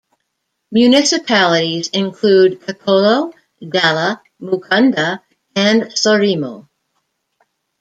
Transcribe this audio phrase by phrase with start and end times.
[0.71, 3.33] Municipalities include Cacolo,
[3.69, 5.19] Dala, Muconda,
[5.55, 6.67] and Saurimo.